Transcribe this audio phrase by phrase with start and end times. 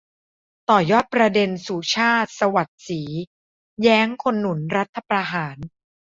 [0.69, 3.01] ต่อยอดประเด็น สุชาติ สวัสดิ์ศรี
[3.81, 5.57] แย้งคนหนุนรัฐประหาร